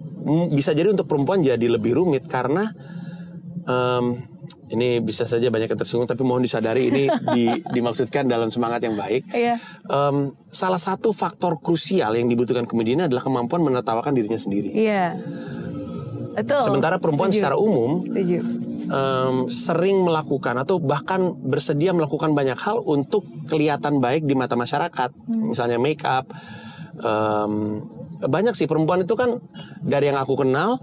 bisa 0.51 0.73
jadi 0.73 0.91
untuk 0.91 1.07
perempuan 1.07 1.41
jadi 1.41 1.63
lebih 1.63 1.95
rumit 1.95 2.27
karena 2.27 2.67
em, 3.65 4.05
ini 4.71 4.99
bisa 4.99 5.23
saja 5.23 5.47
banyak 5.47 5.67
yang 5.67 5.77
tersinggung 5.77 6.07
tapi 6.07 6.23
mohon 6.23 6.41
disadari 6.41 6.89
ini 6.89 7.05
di- 7.35 7.61
dimaksudkan 7.69 8.25
dalam 8.25 8.47
semangat 8.47 8.81
yang 8.81 8.95
baik. 8.95 9.27
Iya. 9.29 9.59
Em, 9.85 10.17
salah 10.49 10.79
satu 10.79 11.11
faktor 11.11 11.59
krusial 11.59 12.15
yang 12.15 12.27
dibutuhkan 12.27 12.65
komedian 12.65 13.05
adalah 13.05 13.21
kemampuan 13.21 13.61
menertawakan 13.61 14.11
dirinya 14.11 14.39
sendiri. 14.39 14.71
Iya. 14.71 15.19
Betul. 16.31 16.63
Sementara 16.63 16.97
perempuan 16.97 17.29
Setuju. 17.29 17.41
secara 17.43 17.57
umum 17.59 18.07
Setuju. 18.07 18.39
em, 18.87 19.35
sering 19.51 19.99
melakukan 20.01 20.55
atau 20.57 20.79
bahkan 20.79 21.35
bersedia 21.35 21.91
melakukan 21.91 22.31
banyak 22.31 22.55
hal 22.57 22.79
untuk 22.81 23.27
kelihatan 23.47 23.99
baik 23.99 24.25
di 24.25 24.33
mata 24.33 24.55
masyarakat, 24.55 25.11
misalnya 25.27 25.77
make 25.77 26.01
up. 26.03 26.31
em, 26.97 27.81
banyak 28.21 28.53
sih 28.53 28.69
perempuan 28.69 29.01
itu 29.01 29.17
kan 29.17 29.41
dari 29.81 30.07
yang 30.07 30.21
aku 30.21 30.37
kenal 30.37 30.77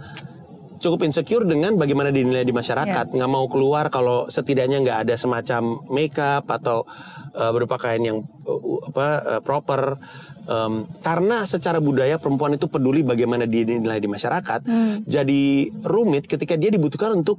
cukup 0.78 1.06
insecure 1.06 1.44
dengan 1.44 1.76
bagaimana 1.76 2.10
dinilai 2.14 2.46
di 2.46 2.54
masyarakat, 2.56 3.14
nggak 3.14 3.32
mau 3.32 3.46
keluar 3.50 3.90
kalau 3.90 4.30
setidaknya 4.30 4.82
nggak 4.82 5.00
ada 5.08 5.16
semacam 5.18 5.82
make 5.90 6.18
up 6.18 6.48
atau 6.50 6.86
eh, 7.36 7.52
berupa 7.54 7.78
kain 7.78 8.02
yang 8.02 8.18
uh, 8.46 8.80
apa 8.94 9.08
eh, 9.38 9.42
proper. 9.42 9.82
Em, 10.48 10.88
karena 11.04 11.44
secara 11.44 11.84
budaya 11.84 12.16
perempuan 12.16 12.56
itu 12.56 12.72
peduli 12.72 13.04
bagaimana 13.04 13.44
dinilai 13.44 14.00
di 14.00 14.08
masyarakat, 14.08 14.64
jadi 15.04 15.44
rumit 15.84 16.24
ketika 16.24 16.56
dia 16.56 16.72
dibutuhkan 16.72 17.20
untuk 17.20 17.36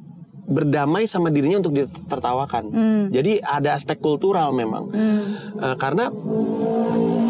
berdamai 0.48 1.04
sama 1.04 1.28
dirinya 1.28 1.60
untuk 1.60 1.76
ditertawakan. 1.76 2.68
Jadi 3.08 3.40
ada 3.40 3.76
aspek 3.76 4.00
kultural 4.00 4.52
memang, 4.52 4.92
Eh, 5.56 5.76
karena 5.80 6.08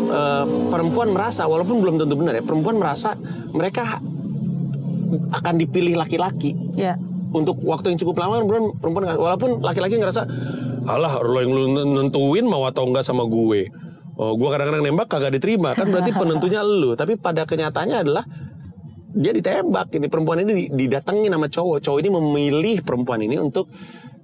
eh, 0.09 0.45
perempuan 0.71 1.15
merasa 1.15 1.47
walaupun 1.47 1.79
belum 1.79 1.95
tentu 1.99 2.15
benar 2.15 2.39
ya, 2.39 2.45
perempuan 2.47 2.79
merasa 2.79 3.15
mereka 3.55 4.03
akan 5.31 5.55
dipilih 5.57 5.95
laki-laki. 5.95 6.55
Ya. 6.75 6.97
untuk 7.29 7.61
waktu 7.61 7.93
yang 7.93 8.01
cukup 8.01 8.25
lama 8.25 8.41
perempuan 8.41 8.73
perempuan 8.81 9.05
nggak- 9.05 9.21
walaupun 9.21 9.51
laki-laki 9.61 10.01
ngerasa 10.01 10.25
alah 10.89 11.21
lo 11.21 11.37
yang 11.37 11.53
lu 11.53 11.65
nentuin 12.01 12.49
mau 12.49 12.65
atau 12.65 12.89
enggak 12.89 13.05
sama 13.05 13.29
gue. 13.29 13.69
Oh 14.17 14.33
gue 14.33 14.49
kadang-kadang 14.49 14.81
nembak 14.81 15.13
kagak 15.13 15.37
diterima. 15.37 15.77
Kan 15.77 15.93
berarti 15.93 16.17
penentunya 16.21 16.65
lu. 16.65 16.97
Tapi 16.97 17.21
pada 17.21 17.45
kenyataannya 17.45 18.01
adalah 18.01 18.25
dia 19.13 19.37
ditembak. 19.37 19.93
Ini 19.93 20.09
perempuan 20.09 20.41
ini 20.41 20.53
di- 20.57 20.71
didatengin 20.73 21.29
sama 21.29 21.47
cowok. 21.47 21.79
Cowok 21.85 21.99
ini 22.01 22.09
memilih 22.09 22.77
perempuan 22.81 23.21
ini 23.21 23.37
untuk 23.37 23.69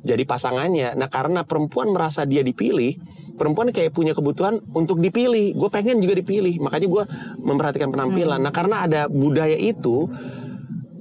jadi 0.00 0.24
pasangannya. 0.24 0.96
Nah 0.96 1.08
karena 1.08 1.44
perempuan 1.44 1.92
merasa 1.92 2.24
dia 2.24 2.40
dipilih 2.40 2.96
perempuan 3.34 3.68
kayak 3.68 3.92
punya 3.92 4.16
kebutuhan 4.16 4.64
untuk 4.72 4.96
dipilih. 4.96 5.52
Gue 5.52 5.68
pengen 5.68 6.00
juga 6.00 6.16
dipilih. 6.16 6.56
Makanya 6.56 6.88
gue 6.88 7.04
memperhatikan 7.38 7.92
penampilan. 7.92 8.40
Nah 8.40 8.48
karena 8.48 8.88
ada 8.88 9.12
budaya 9.12 9.54
itu 9.54 10.08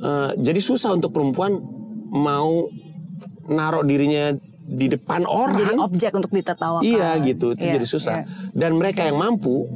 eh, 0.03 0.31
jadi 0.37 0.59
susah 0.59 0.93
untuk 0.93 1.15
perempuan 1.15 1.57
mau 2.13 2.67
naruh 3.47 3.83
dirinya 3.83 4.35
di 4.63 4.87
depan 4.87 5.27
Jadi 5.27 5.33
orang 5.33 5.79
objek 5.83 6.11
untuk 6.15 6.31
ditertawakan. 6.31 6.83
Iya 6.87 7.19
gitu, 7.19 7.51
itu 7.51 7.63
Iya, 7.63 7.73
jadi 7.79 7.87
susah. 7.87 8.15
iya. 8.23 8.25
Dan 8.55 8.79
mereka 8.79 9.03
yang 9.03 9.19
mampu 9.19 9.67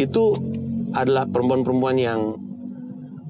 itu 0.00 0.32
adalah 0.96 1.28
perempuan-perempuan 1.28 1.96
yang 2.00 2.20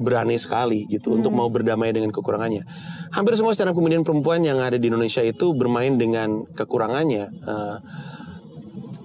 berani 0.01 0.41
sekali 0.41 0.89
gitu 0.89 1.21
untuk 1.21 1.37
mau 1.37 1.53
berdamai 1.53 1.93
dengan 1.93 2.09
kekurangannya. 2.09 2.65
Hampir 3.13 3.37
semua 3.37 3.53
stand 3.53 3.77
up 3.77 3.77
perempuan 3.77 4.41
yang 4.41 4.57
ada 4.57 4.81
di 4.81 4.89
Indonesia 4.89 5.21
itu 5.21 5.53
bermain 5.53 6.01
dengan 6.01 6.49
kekurangannya. 6.57 7.25
Eh, 7.29 7.77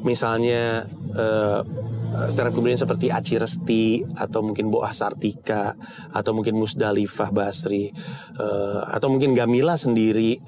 misalnya 0.08 0.88
eh, 1.12 1.60
stand 2.32 2.50
up 2.50 2.54
comedian 2.56 2.80
seperti 2.80 3.12
Aci 3.12 3.36
Resti 3.36 4.04
atau 4.16 4.42
mungkin 4.42 4.72
Boah 4.72 4.92
Sartika 4.96 5.76
atau 6.12 6.32
mungkin 6.32 6.56
Musdalifah 6.56 7.30
Basri 7.32 7.92
eh, 8.40 8.82
atau 8.90 9.08
mungkin 9.12 9.36
Gamila 9.36 9.76
sendiri 9.76 10.40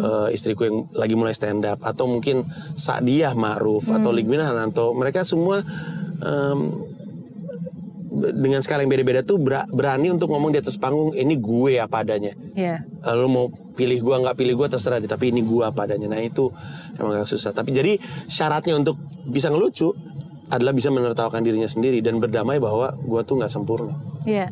eh, 0.00 0.28
istriku 0.34 0.66
yang 0.66 0.76
lagi 0.96 1.14
mulai 1.14 1.36
stand 1.36 1.64
up 1.66 1.80
atau 1.84 2.08
mungkin 2.08 2.48
Sadiah 2.74 3.36
Ma'ruf 3.36 3.88
atau 3.92 4.10
Ligmina 4.10 4.48
Hananto 4.48 4.92
mereka 4.96 5.22
semua 5.22 5.60
em, 6.20 6.60
dengan 8.20 8.60
skala 8.60 8.82
yang 8.82 8.90
beda-beda 8.90 9.22
tuh 9.22 9.38
ber- 9.38 9.70
berani 9.70 10.10
untuk 10.10 10.34
ngomong 10.34 10.50
di 10.50 10.58
atas 10.58 10.76
panggung 10.76 11.14
ini 11.14 11.38
gue 11.38 11.78
apa 11.78 12.02
adanya? 12.02 12.34
Iya. 12.58 12.84
lu 13.16 13.30
mau 13.30 13.46
pilih 13.80 14.02
gua 14.04 14.20
nggak 14.20 14.36
pilih 14.36 14.54
gua 14.60 14.68
terserah 14.68 15.00
deh 15.00 15.08
tapi 15.08 15.32
ini 15.32 15.40
gua 15.40 15.72
apa 15.72 15.88
adanya. 15.88 16.10
Nah 16.12 16.20
itu 16.20 16.52
emang 17.00 17.16
agak 17.16 17.32
susah. 17.32 17.56
Tapi 17.56 17.72
jadi 17.72 17.96
syaratnya 18.28 18.76
untuk 18.76 19.00
bisa 19.24 19.48
ngelucu 19.48 19.96
adalah 20.50 20.70
bisa 20.70 20.88
menertawakan 20.88 21.40
dirinya 21.40 21.66
sendiri 21.66 21.98
dan 21.98 22.18
berdamai 22.18 22.58
bahwa 22.58 22.92
gua 23.00 23.22
tuh 23.22 23.38
nggak 23.38 23.48
sempurna 23.48 23.94
Iya. 24.22 24.50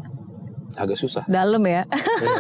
agak 0.75 0.95
susah 0.95 1.27
Dalam 1.27 1.61
ya. 1.63 1.83
Iya. 1.85 2.39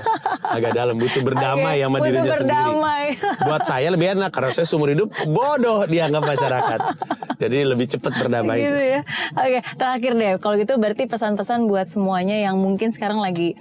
agak 0.48 0.72
dalam 0.72 0.96
butuh 0.96 1.20
berdamai 1.20 1.76
Oke, 1.76 1.84
sama 1.84 1.92
butuh 1.92 2.06
dirinya 2.06 2.32
berdamai. 2.32 3.04
sendiri 3.12 3.44
buat 3.44 3.62
saya 3.62 3.88
lebih 3.90 4.08
enak 4.14 4.30
karena 4.30 4.50
saya 4.50 4.64
seumur 4.64 4.88
hidup 4.88 5.08
bodoh 5.26 5.84
dianggap 5.84 6.22
masyarakat 6.24 6.80
jadi 7.36 7.58
lebih 7.64 7.86
cepat 7.88 8.12
berdamai 8.16 8.58
gitu 8.58 8.82
ya. 8.88 9.00
Oke, 9.32 9.58
terakhir 9.74 10.12
deh. 10.12 10.32
Kalau 10.38 10.54
gitu 10.56 10.74
berarti 10.74 11.06
pesan-pesan 11.06 11.66
buat 11.66 11.86
semuanya 11.86 12.34
yang 12.34 12.58
mungkin 12.58 12.90
sekarang 12.90 13.18
lagi 13.18 13.54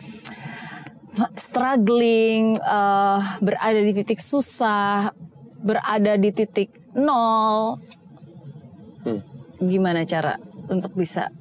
struggling, 1.35 2.57
eh, 2.57 3.19
berada 3.39 3.79
di 3.79 3.93
titik 3.93 4.17
susah, 4.17 5.13
berada 5.59 6.13
di 6.15 6.29
titik 6.31 6.69
nol. 6.93 7.77
Hmm. 9.57 9.69
Gimana 9.69 10.05
cara 10.05 10.37
untuk 10.69 10.93
bisa 10.93 11.33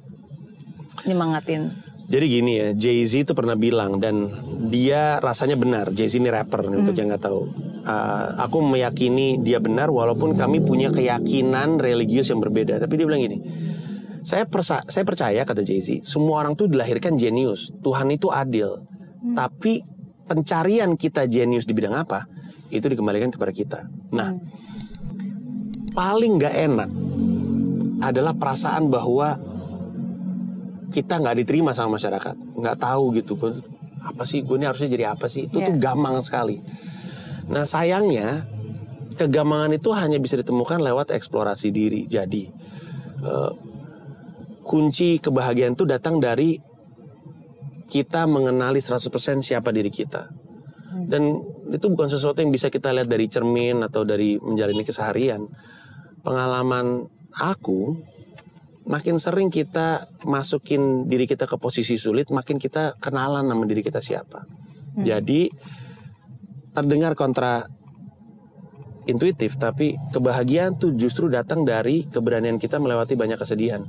nyemangatin? 1.05 1.69
Jadi 2.07 2.25
gini 2.31 2.51
ya, 2.55 2.67
Jay 2.71 3.03
Z 3.03 3.27
itu 3.27 3.33
pernah 3.35 3.59
bilang 3.59 3.99
dan 3.99 4.31
dia 4.71 5.19
rasanya 5.19 5.59
benar. 5.59 5.91
Jay 5.91 6.07
Z 6.07 6.23
ini 6.23 6.31
rapper 6.31 6.71
nih, 6.71 6.79
untuk 6.79 6.95
yang 6.95 7.11
nggak 7.11 7.23
tahu. 7.27 7.51
Uh, 7.83 8.35
aku 8.39 8.63
meyakini 8.63 9.39
dia 9.43 9.59
benar 9.59 9.91
walaupun 9.91 10.35
kami 10.39 10.63
punya 10.63 10.87
keyakinan 10.87 11.75
religius 11.75 12.31
yang 12.31 12.39
berbeda. 12.39 12.79
Tapi 12.79 12.93
dia 12.95 13.05
bilang 13.11 13.19
gini, 13.19 13.43
saya 14.23 14.47
persa 14.47 14.79
saya 14.87 15.03
percaya 15.03 15.43
kata 15.43 15.67
Jay 15.67 15.83
Z, 15.83 16.07
semua 16.07 16.47
orang 16.47 16.55
tuh 16.55 16.71
dilahirkan 16.71 17.19
jenius. 17.19 17.75
Tuhan 17.83 18.07
itu 18.07 18.31
adil. 18.31 18.87
Tapi 19.35 19.83
pencarian 20.27 20.95
kita 20.95 21.27
jenius 21.27 21.67
di 21.67 21.75
bidang 21.75 21.95
apa 21.95 22.23
itu 22.71 22.87
dikembalikan 22.87 23.35
kepada 23.35 23.51
kita. 23.51 23.79
Nah, 24.15 24.31
paling 25.91 26.39
nggak 26.39 26.55
enak 26.55 26.89
adalah 28.01 28.33
perasaan 28.37 28.89
bahwa 28.93 29.37
kita 30.93 31.19
nggak 31.19 31.43
diterima 31.43 31.75
sama 31.75 31.99
masyarakat, 31.99 32.35
nggak 32.57 32.77
tahu 32.79 33.11
gitu, 33.19 33.35
apa 34.07 34.23
sih 34.23 34.39
gue 34.45 34.55
ini 34.55 34.65
harusnya 34.65 34.87
jadi 34.87 35.05
apa 35.11 35.27
sih? 35.27 35.51
Itu 35.51 35.59
tuh 35.59 35.75
Iya. 35.75 35.81
gampang 35.91 36.23
sekali. 36.23 36.63
Nah 37.51 37.67
sayangnya 37.67 38.47
kegampangan 39.19 39.75
itu 39.75 39.89
hanya 39.91 40.15
bisa 40.21 40.39
ditemukan 40.39 40.79
lewat 40.79 41.11
eksplorasi 41.11 41.75
diri. 41.75 42.07
Jadi 42.07 42.47
eh, 43.17 43.51
kunci 44.63 45.17
kebahagiaan 45.19 45.73
itu 45.75 45.83
datang 45.83 46.21
dari 46.21 46.55
kita 47.87 48.27
mengenali 48.27 48.79
100% 48.83 49.43
siapa 49.43 49.71
diri 49.71 49.91
kita. 49.91 50.27
Dan 51.07 51.39
itu 51.71 51.87
bukan 51.87 52.11
sesuatu 52.11 52.43
yang 52.43 52.51
bisa 52.51 52.67
kita 52.67 52.91
lihat 52.91 53.07
dari 53.07 53.31
cermin 53.31 53.79
atau 53.83 54.03
dari 54.03 54.35
menjalani 54.39 54.83
keseharian. 54.83 55.43
Pengalaman 56.23 57.07
aku 57.35 57.99
makin 58.87 59.19
sering 59.19 59.51
kita 59.51 60.07
masukin 60.23 61.11
diri 61.11 61.27
kita 61.27 61.43
ke 61.43 61.59
posisi 61.59 61.99
sulit, 61.99 62.31
makin 62.31 62.55
kita 62.55 62.95
kenalan 63.03 63.43
sama 63.43 63.63
diri 63.67 63.83
kita 63.83 63.99
siapa. 63.99 64.47
Jadi 64.97 65.51
terdengar 66.73 67.13
kontra 67.13 67.67
intuitif, 69.05 69.59
tapi 69.59 69.99
kebahagiaan 70.11 70.79
tuh 70.79 70.95
justru 70.95 71.29
datang 71.29 71.63
dari 71.67 72.07
keberanian 72.07 72.57
kita 72.57 72.79
melewati 72.81 73.13
banyak 73.13 73.37
kesedihan. 73.37 73.85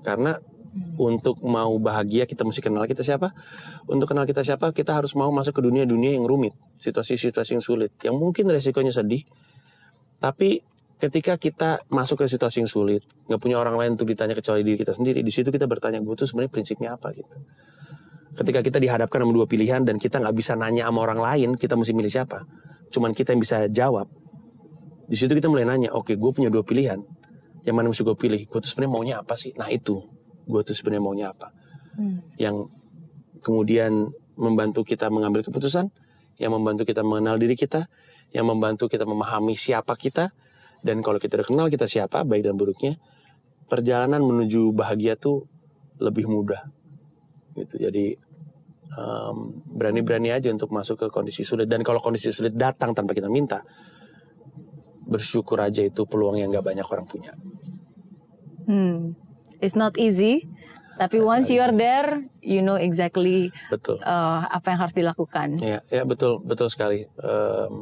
Karena 0.00 0.34
untuk 1.00 1.40
mau 1.42 1.76
bahagia 1.80 2.28
kita 2.28 2.46
mesti 2.46 2.62
kenal 2.62 2.86
kita 2.86 3.02
siapa. 3.02 3.34
Untuk 3.90 4.12
kenal 4.12 4.28
kita 4.28 4.46
siapa, 4.46 4.70
kita 4.70 4.94
harus 4.94 5.16
mau 5.18 5.28
masuk 5.32 5.58
ke 5.58 5.62
dunia-dunia 5.66 6.14
yang 6.14 6.28
rumit, 6.28 6.54
situasi-situasi 6.78 7.58
yang 7.58 7.64
sulit, 7.64 7.90
yang 8.06 8.14
mungkin 8.16 8.46
resikonya 8.48 8.94
sedih. 8.94 9.24
Tapi 10.20 10.62
ketika 11.00 11.40
kita 11.40 11.80
masuk 11.88 12.20
ke 12.22 12.24
situasi 12.28 12.60
yang 12.60 12.70
sulit, 12.70 13.02
nggak 13.26 13.40
punya 13.40 13.56
orang 13.56 13.74
lain 13.80 13.90
untuk 13.96 14.06
ditanya 14.06 14.36
kecuali 14.36 14.60
diri 14.60 14.76
kita 14.76 14.92
sendiri, 14.92 15.24
di 15.24 15.32
situ 15.32 15.48
kita 15.48 15.64
bertanya, 15.64 15.98
gue 16.04 16.14
tuh 16.14 16.28
sebenarnya 16.28 16.52
prinsipnya 16.52 16.94
apa 16.94 17.16
gitu. 17.16 17.40
Ketika 18.36 18.60
kita 18.60 18.78
dihadapkan 18.78 19.24
sama 19.24 19.32
dua 19.34 19.48
pilihan 19.48 19.82
dan 19.82 19.98
kita 19.98 20.20
nggak 20.22 20.36
bisa 20.36 20.54
nanya 20.54 20.86
sama 20.86 21.02
orang 21.02 21.18
lain, 21.18 21.48
kita 21.58 21.74
mesti 21.74 21.96
milih 21.96 22.12
siapa. 22.12 22.46
Cuman 22.92 23.16
kita 23.16 23.34
yang 23.34 23.42
bisa 23.42 23.66
jawab. 23.72 24.06
Di 25.10 25.18
situ 25.18 25.34
kita 25.34 25.50
mulai 25.50 25.66
nanya, 25.66 25.90
oke, 25.90 26.14
gue 26.14 26.30
punya 26.30 26.52
dua 26.52 26.62
pilihan. 26.62 27.02
Yang 27.66 27.74
mana 27.74 27.86
mesti 27.90 28.02
gue 28.06 28.16
pilih? 28.16 28.40
Gue 28.46 28.60
tuh 28.62 28.70
sebenarnya 28.70 28.92
maunya 28.94 29.14
apa 29.18 29.34
sih? 29.34 29.50
Nah 29.58 29.66
itu, 29.72 29.98
gue 30.46 30.60
tuh 30.62 30.76
sebenarnya 30.76 31.02
maunya 31.02 31.26
apa? 31.34 31.50
Yang 32.38 32.70
kemudian 33.42 34.14
membantu 34.38 34.86
kita 34.86 35.10
mengambil 35.10 35.42
keputusan, 35.44 35.90
yang 36.40 36.54
membantu 36.54 36.88
kita 36.88 37.04
mengenal 37.04 37.36
diri 37.36 37.58
kita, 37.58 37.90
yang 38.30 38.46
membantu 38.46 38.86
kita 38.86 39.04
memahami 39.04 39.58
siapa 39.58 39.98
kita, 39.98 40.32
dan 40.80 41.04
kalau 41.04 41.20
kita 41.20 41.40
udah 41.40 41.48
kenal 41.48 41.66
kita 41.68 41.84
siapa, 41.84 42.24
baik 42.24 42.44
dan 42.46 42.56
buruknya, 42.56 42.96
perjalanan 43.68 44.20
menuju 44.24 44.72
bahagia 44.72 45.14
tuh 45.14 45.46
lebih 46.00 46.26
mudah. 46.26 46.68
Gitu. 47.54 47.76
Jadi 47.76 48.16
em, 48.90 49.36
berani-berani 49.70 50.34
aja 50.34 50.50
untuk 50.50 50.74
masuk 50.74 50.96
ke 50.98 51.06
kondisi 51.12 51.46
sulit 51.46 51.70
dan 51.70 51.82
kalau 51.86 52.02
kondisi 52.02 52.34
sulit 52.34 52.54
datang 52.54 52.94
tanpa 52.94 53.14
kita 53.14 53.30
minta 53.30 53.62
bersyukur 55.06 55.58
aja 55.58 55.82
itu 55.82 56.06
peluang 56.06 56.38
yang 56.38 56.54
nggak 56.54 56.66
banyak 56.66 56.86
orang 56.86 57.06
punya 57.06 57.34
Hmm. 58.70 59.18
It's 59.58 59.74
not 59.74 59.98
easy, 59.98 60.46
tapi 60.94 61.18
once 61.18 61.50
you 61.50 61.58
are 61.58 61.74
there, 61.74 62.22
you 62.38 62.62
know 62.62 62.78
exactly 62.78 63.50
betul 63.66 63.98
uh, 63.98 64.46
apa 64.46 64.70
yang 64.70 64.78
harus 64.78 64.94
dilakukan. 64.94 65.58
ya 65.58 65.82
ya 65.90 66.06
betul 66.06 66.38
betul 66.46 66.70
sekali 66.70 67.02
Em, 67.18 67.72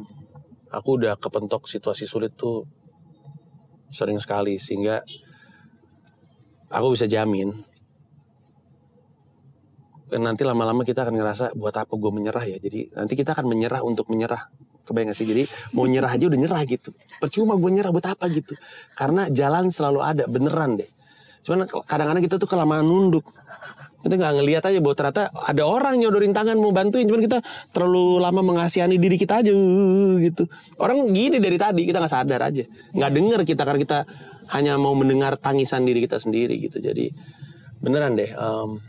aku 0.73 0.89
udah 0.97 1.13
kepentok 1.21 1.69
situasi 1.69 2.09
sulit 2.09 2.33
tuh 2.33 2.65
sering 3.89 4.21
sekali 4.21 4.61
sehingga 4.61 5.01
aku 6.69 6.93
bisa 6.93 7.09
jamin 7.09 7.53
nanti 10.09 10.41
lama-lama 10.41 10.81
kita 10.81 11.05
akan 11.05 11.21
ngerasa 11.21 11.45
buat 11.53 11.75
apa 11.77 11.93
gue 11.93 12.09
menyerah 12.09 12.41
ya? 12.41 12.57
Jadi 12.57 12.89
nanti 12.97 13.13
kita 13.13 13.37
akan 13.37 13.45
menyerah 13.45 13.85
untuk 13.85 14.09
menyerah. 14.09 14.49
Kebayang 14.81 15.13
gak 15.13 15.21
sih? 15.21 15.29
Jadi 15.29 15.45
mau 15.77 15.85
nyerah 15.85 16.17
aja 16.17 16.25
udah 16.25 16.39
nyerah 16.41 16.65
gitu. 16.65 16.89
Percuma 17.21 17.53
gue 17.53 17.69
nyerah 17.69 17.93
buat 17.93 18.09
apa 18.09 18.25
gitu? 18.33 18.57
Karena 18.97 19.29
jalan 19.29 19.69
selalu 19.69 19.99
ada 20.01 20.25
beneran 20.25 20.81
deh 20.81 20.89
cuman 21.45 21.65
kadang-kadang 21.87 22.23
kita 22.23 22.35
tuh 22.35 22.49
kelamaan 22.49 22.85
nunduk. 22.85 23.25
Kita 23.99 24.15
nggak 24.15 24.33
ngelihat 24.39 24.63
aja 24.63 24.79
bahwa 24.79 24.95
ternyata 24.95 25.23
ada 25.35 25.63
orang 25.67 25.99
nyodorin 25.99 26.31
tangan 26.31 26.55
mau 26.55 26.71
bantuin. 26.71 27.03
Cuman 27.03 27.19
kita 27.19 27.43
terlalu 27.75 28.23
lama 28.23 28.39
mengasihani 28.39 28.95
diri 28.95 29.19
kita 29.19 29.43
aja 29.43 29.51
gitu. 30.23 30.47
Orang 30.79 31.11
gini 31.11 31.35
dari 31.39 31.59
tadi 31.59 31.83
kita 31.83 31.99
nggak 31.99 32.13
sadar 32.13 32.41
aja. 32.47 32.63
Nggak 32.95 33.11
denger 33.11 33.41
kita 33.43 33.61
karena 33.67 33.79
kita 33.83 33.99
hanya 34.55 34.79
mau 34.79 34.95
mendengar 34.95 35.35
tangisan 35.35 35.83
diri 35.83 35.99
kita 36.07 36.15
sendiri 36.15 36.55
gitu. 36.63 36.79
Jadi 36.79 37.11
beneran 37.83 38.15
deh 38.15 38.31
em, 38.31 38.79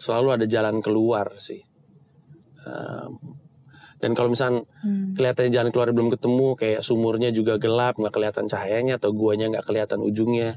selalu 0.00 0.40
ada 0.40 0.46
jalan 0.48 0.80
keluar 0.80 1.36
sih. 1.36 1.60
Em, 2.64 3.12
dan 3.98 4.14
kalau 4.14 4.30
misal 4.30 4.62
kelihatannya 5.18 5.50
jalan 5.50 5.70
keluar 5.74 5.90
belum 5.90 6.08
ketemu 6.14 6.54
kayak 6.54 6.80
sumurnya 6.86 7.34
juga 7.34 7.58
gelap 7.58 7.98
nggak 7.98 8.14
kelihatan 8.14 8.46
cahayanya 8.46 9.02
atau 9.02 9.10
guanya 9.10 9.50
nggak 9.50 9.66
kelihatan 9.66 9.98
ujungnya 10.06 10.54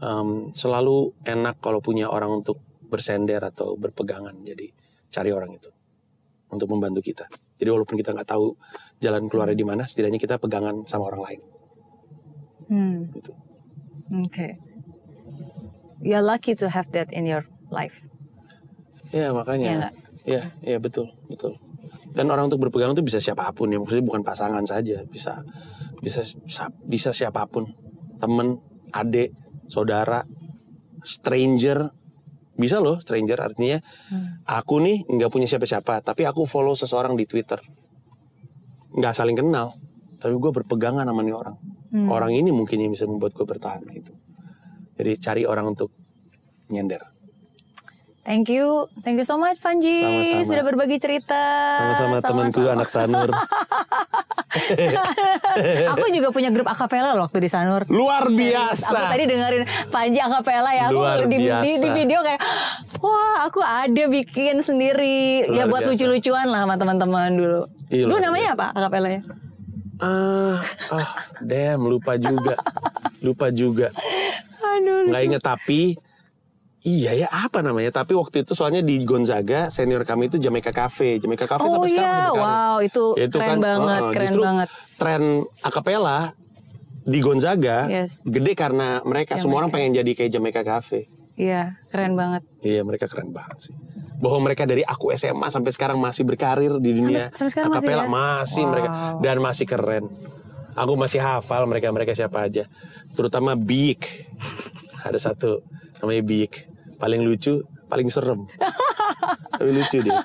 em, 0.00 0.50
selalu 0.54 1.12
enak 1.26 1.60
kalau 1.62 1.82
punya 1.82 2.10
orang 2.10 2.42
untuk 2.42 2.60
bersender 2.88 3.40
atau 3.44 3.76
berpegangan. 3.76 4.34
Jadi 4.42 4.72
cari 5.12 5.30
orang 5.32 5.52
itu 5.56 5.70
untuk 6.48 6.68
membantu 6.72 7.04
kita. 7.04 7.28
Jadi 7.58 7.68
walaupun 7.68 7.98
kita 7.98 8.14
nggak 8.16 8.28
tahu 8.28 8.56
jalan 9.02 9.28
keluarnya 9.28 9.56
di 9.58 9.66
mana 9.66 9.84
setidaknya 9.84 10.20
kita 10.20 10.40
pegangan 10.40 10.86
sama 10.88 11.12
orang 11.12 11.22
lain. 11.24 11.40
Hmm. 12.68 13.00
gitu. 13.16 13.32
Okay. 14.28 14.60
You're 16.04 16.24
lucky 16.24 16.54
to 16.56 16.68
have 16.68 16.92
that 16.92 17.10
in 17.10 17.26
your 17.26 17.44
life. 17.72 18.04
ya 19.10 19.28
Iya 19.28 19.28
makanya. 19.32 19.90
Ya 20.28 20.42
ya 20.60 20.76
betul 20.78 21.12
betul. 21.26 21.56
Dan 22.12 22.28
orang 22.32 22.48
untuk 22.48 22.68
berpegang 22.68 22.92
itu 22.96 23.04
bisa 23.04 23.20
siapa 23.20 23.48
pun 23.52 23.72
ya. 23.72 23.80
Maksudnya 23.80 24.04
bukan 24.04 24.22
pasangan 24.24 24.64
saja 24.64 25.04
bisa 25.08 25.42
bisa 26.00 26.22
bisa 26.84 27.10
siapa 27.12 27.44
pun. 27.48 27.68
Temen 28.20 28.60
adik 28.92 29.34
saudara 29.68 30.24
stranger. 31.04 31.92
Bisa 32.58 32.82
loh 32.82 32.98
stranger 32.98 33.38
artinya. 33.38 33.78
Aku 34.48 34.82
nih 34.82 35.06
nggak 35.06 35.30
punya 35.30 35.46
siapa-siapa 35.46 36.02
tapi 36.02 36.26
aku 36.26 36.48
follow 36.48 36.74
seseorang 36.74 37.14
di 37.14 37.28
Twitter. 37.28 37.60
Nggak 38.96 39.14
saling 39.14 39.36
kenal 39.38 39.76
tapi 40.18 40.34
gue 40.34 40.50
berpegangan 40.50 41.06
sama 41.06 41.22
nih 41.22 41.36
orang. 41.36 41.56
Orang 42.10 42.32
ini 42.34 42.50
mungkin 42.50 42.82
yang 42.82 42.90
bisa 42.90 43.06
membuat 43.06 43.36
gue 43.36 43.46
bertahan 43.46 43.86
gitu. 43.94 44.12
Jadi 44.98 45.12
cari 45.22 45.42
orang 45.46 45.76
untuk 45.76 45.94
nyender 46.68 47.17
Thank 48.28 48.52
you, 48.52 48.84
thank 49.00 49.16
you 49.16 49.24
so 49.24 49.40
much 49.40 49.56
Panji 49.56 49.96
Sama-sama. 49.96 50.44
sudah 50.44 50.62
berbagi 50.62 51.00
cerita. 51.00 51.40
sama-sama 51.80 52.20
temanku 52.20 52.60
anak 52.60 52.86
Sanur 52.86 53.32
Aku 55.88 56.06
juga 56.12 56.28
punya 56.28 56.52
grup 56.52 56.68
akapela 56.68 57.12
loh 57.12 57.24
waktu 57.24 57.40
di 57.40 57.48
Sanur. 57.48 57.88
luar 57.88 58.22
Aku 58.22 58.36
biasa 58.36 58.96
tadi 59.08 59.24
dengerin 59.24 59.64
Panji 59.88 60.20
akapela 60.20 60.70
ya, 60.70 60.84
aku 60.88 60.94
Luar 60.94 61.16
di, 61.24 61.26
di, 61.30 61.36
biasa. 61.48 61.80
di 61.80 61.88
video 61.88 62.18
kayak, 62.20 62.40
wah 63.00 63.36
aku 63.48 63.60
ada 63.60 64.04
bikin 64.06 64.60
sendiri, 64.60 65.48
ya 65.48 65.64
Luar 65.64 65.68
buat 65.72 65.82
biasa. 65.82 65.90
lucu-lucuan 65.96 66.46
lah 66.48 66.60
sama 66.64 66.74
teman-teman 66.76 67.30
dulu. 67.32 67.60
Iya, 67.88 68.04
Dulu 68.04 68.12
luar 68.12 68.20
namanya 68.20 68.48
apa 68.52 68.66
akapelanya? 68.74 69.20
Ah, 69.98 70.56
ah, 70.92 71.08
damn, 71.40 71.82
lupa 71.82 72.14
juga. 72.14 72.54
Lupa 73.18 73.46
juga. 73.48 73.88
Aduh. 74.60 75.08
Nggak 75.08 75.22
inget 75.24 75.42
tapi 75.42 75.80
Iya 76.80 77.10
ya 77.16 77.28
apa 77.28 77.58
namanya 77.58 77.90
Tapi 77.92 78.14
waktu 78.14 78.42
itu 78.42 78.52
soalnya 78.52 78.80
di 78.80 79.02
Gonzaga 79.02 79.66
Senior 79.66 80.02
kami 80.02 80.26
itu 80.26 80.38
Jamaica 80.38 80.70
Cafe 80.70 81.18
Jamaica 81.18 81.44
Cafe 81.44 81.62
Oh 81.62 81.74
sampai 81.74 81.90
sekarang 81.90 82.06
iya, 82.06 82.22
berkarir. 82.28 82.38
wow 82.40 82.76
itu, 82.80 83.04
Ya, 83.12 83.26
keren 83.28 83.58
banget, 83.58 84.00
uh-uh, 84.00 84.12
keren 84.12 84.34
banget. 84.36 84.68
Tren 84.94 85.22
akapela 85.60 86.18
Di 87.02 87.18
Gonzaga 87.18 87.78
Yes. 87.88 88.22
Gede 88.22 88.52
karena 88.52 89.02
mereka 89.02 89.34
Semua 89.36 89.58
orang 89.58 89.70
pengen 89.70 89.90
jadi 89.92 90.10
kayak 90.12 90.30
Jamaica 90.30 90.62
Cafe 90.62 91.10
Iya, 91.34 91.78
keren 91.86 92.14
banget. 92.14 92.42
Iya 92.60 92.82
mereka 92.82 93.06
keren 93.06 93.30
banget 93.30 93.70
sih 93.70 93.74
bahwa 94.18 94.42
mereka 94.42 94.62
dari 94.62 94.82
aku 94.82 95.10
SMA 95.12 95.46
sampai 95.46 95.70
sekarang 95.70 95.94
masih 95.96 96.22
berkarir 96.24 96.74
di 96.76 96.90
dunia 96.92 97.22
Sampai- 97.22 97.38
sampai 97.38 97.52
sekarang 97.52 97.70
masih 97.70 97.86
akapela 97.86 98.02
ya? 98.02 98.08
masih 98.10 98.58
Wow. 98.60 98.70
mereka 98.70 98.88
dan 99.20 99.36
masih 99.38 99.66
keren. 99.68 100.04
Aku 100.74 100.92
masih 100.94 101.20
hafal 101.20 101.62
mereka 101.64 101.86
mereka 101.88 102.12
siapa 102.12 102.38
aja, 102.40 102.66
terutama 103.12 103.54
Big. 103.54 104.02
Ada 105.00 105.18
satu 105.24 105.62
namanya 106.00 106.22
Big, 106.24 106.52
paling 106.98 107.20
lucu, 107.24 107.62
paling 107.88 108.08
serem, 108.10 108.46
tapi 109.58 109.70
lucu 109.74 109.98
dia. 110.02 110.20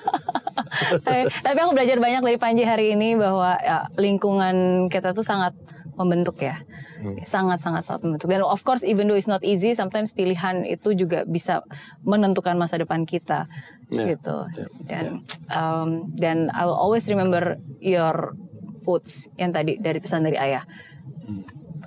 Eh, 1.06 1.24
tapi 1.42 1.58
aku 1.58 1.72
belajar 1.74 1.98
banyak 2.02 2.22
dari 2.22 2.38
Panji 2.38 2.62
hari 2.66 2.94
ini 2.94 3.14
bahwa 3.14 3.58
ya, 3.62 3.86
lingkungan 3.98 4.86
kita 4.90 5.14
tuh 5.14 5.22
sangat 5.26 5.54
membentuk 5.94 6.42
ya. 6.42 6.58
Hmm. 6.98 7.20
Sangat 7.22 7.60
sangat 7.62 7.84
sangat 7.86 8.00
membentuk. 8.06 8.26
Dan 8.30 8.42
of 8.42 8.62
course 8.66 8.82
even 8.82 9.06
though 9.06 9.18
it's 9.18 9.30
not 9.30 9.42
easy, 9.46 9.74
sometimes 9.76 10.14
pilihan 10.16 10.66
itu 10.66 10.94
juga 10.96 11.22
bisa 11.26 11.62
menentukan 12.02 12.58
masa 12.58 12.78
depan 12.78 13.06
kita 13.06 13.46
Ya, 13.92 14.16
gitu. 14.16 14.48
ya, 14.56 14.66
Dan 14.88 15.04
um, 15.52 16.08
dan 16.16 16.48
I 16.50 16.64
will 16.64 16.74
always 16.76 17.04
remember 17.06 17.60
your 17.84 18.32
quotes 18.80 19.28
yang 19.36 19.52
tadi 19.52 19.76
dari 19.76 20.00
pesan 20.00 20.24
dari 20.24 20.40
ayah. 20.40 20.64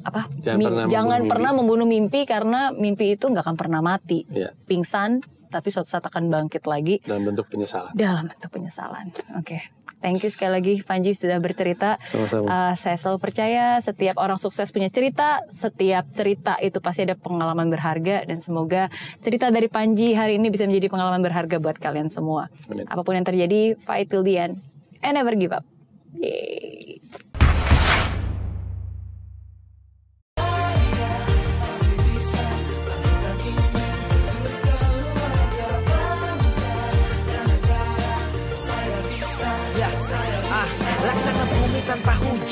Apa? 0.07 0.31
Jangan 0.39 0.57
Mi- 0.57 0.65
pernah 0.65 0.83
jangan 0.87 1.19
membunuh 1.19 1.27
pernah 1.29 1.51
membunuh 1.51 1.87
mimpi 1.87 2.23
karena 2.23 2.71
mimpi 2.71 3.19
itu 3.19 3.27
nggak 3.27 3.43
akan 3.43 3.57
pernah 3.59 3.83
mati. 3.83 4.23
Ya. 4.31 4.55
Pingsan 4.63 5.19
tapi 5.47 5.71
suatu 5.71 5.87
saat 5.87 6.03
akan 6.03 6.27
bangkit 6.27 6.67
lagi 6.67 6.99
Dalam 7.03 7.23
bentuk 7.23 7.47
penyesalan. 7.47 7.95
dalam 7.95 8.27
bentuk 8.27 8.51
penyesalan. 8.51 9.15
Oke, 9.39 9.63
thank 9.99 10.19
you 10.19 10.27
sekali 10.27 10.59
lagi 10.59 10.73
Panji 10.83 11.15
sudah 11.15 11.39
bercerita. 11.39 11.95
Sama-sama. 12.11 12.43
Uh, 12.43 12.73
saya 12.75 12.99
selalu 12.99 13.19
percaya 13.23 13.79
setiap 13.79 14.19
orang 14.19 14.35
sukses 14.35 14.67
punya 14.69 14.91
cerita, 14.91 15.39
setiap 15.47 16.03
cerita 16.11 16.59
itu 16.59 16.83
pasti 16.83 17.07
ada 17.07 17.15
pengalaman 17.15 17.67
berharga 17.67 18.27
dan 18.27 18.43
semoga 18.43 18.91
cerita 19.23 19.47
dari 19.47 19.67
Panji 19.67 20.11
hari 20.11 20.35
ini 20.35 20.51
bisa 20.51 20.67
menjadi 20.67 20.91
pengalaman 20.91 21.23
berharga 21.23 21.55
buat 21.57 21.79
kalian 21.79 22.11
semua. 22.11 22.51
Amin. 22.67 22.83
Apa 22.83 23.07
pun 23.07 23.15
yang 23.15 23.23
terjadi, 23.23 23.79
fight 23.79 24.11
till 24.11 24.27
the 24.27 24.35
end 24.35 24.59
and 24.99 25.15
never 25.15 25.31
give 25.31 25.55
up. 25.55 25.63
Yeay. 26.11 26.86